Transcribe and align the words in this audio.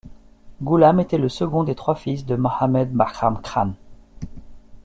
Ghoulam 0.63 0.99
était 0.99 1.19
le 1.19 1.29
second 1.29 1.63
des 1.63 1.75
trois 1.75 1.93
fils 1.93 2.25
de 2.25 2.35
Mouhammad 2.35 2.91
Bahram 2.91 3.39
Khan. 3.43 3.75